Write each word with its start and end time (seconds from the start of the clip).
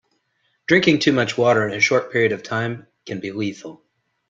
Drinking 0.65 0.97
too 0.97 1.11
much 1.11 1.37
water 1.37 1.67
in 1.67 1.75
a 1.75 1.79
short 1.79 2.11
period 2.11 2.31
of 2.31 2.41
time 2.41 2.87
can 3.05 3.19
be 3.19 3.31
lethal. 3.31 3.83